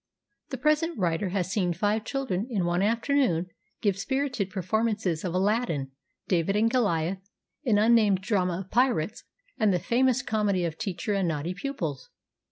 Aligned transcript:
The 0.49 0.57
present 0.57 0.97
writer 0.97 1.29
has 1.29 1.51
seen 1.51 1.73
five 1.73 2.05
children 2.05 2.47
in 2.49 2.65
one 2.65 2.81
afternoon 2.81 3.51
give 3.83 3.99
spirited 3.99 4.49
performances 4.49 5.23
of 5.23 5.35
Aladdin, 5.35 5.91
David 6.27 6.55
and 6.55 6.71
Goliath, 6.71 7.29
an 7.65 7.77
unnamed 7.77 8.21
drama 8.21 8.61
of 8.61 8.71
pirates, 8.71 9.25
and 9.59 9.71
the 9.71 9.77
famous 9.77 10.23
comedy 10.23 10.65
of 10.65 10.79
teacher 10.79 11.13
and 11.13 11.27
naughty 11.27 11.53
pupils. 11.53 12.09